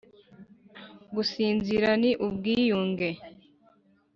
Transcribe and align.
gusinzira 1.15 1.89
ni 2.01 2.11
ubwiyunge, 2.27 3.09